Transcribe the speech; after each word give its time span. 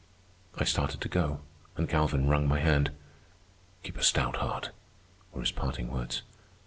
I 0.57 0.63
started 0.63 0.99
to 1.01 1.07
go, 1.09 1.41
and 1.77 1.87
Galvin 1.87 2.27
wrung 2.27 2.47
my 2.47 2.59
hand. 2.59 2.89
"Keep 3.83 3.97
a 3.99 4.03
stout 4.03 4.37
heart," 4.37 4.71
were 5.31 5.41
his 5.41 5.51
parting 5.51 5.91
words. 5.91 6.23